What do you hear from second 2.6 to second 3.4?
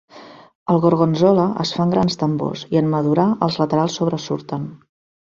i, en madurar,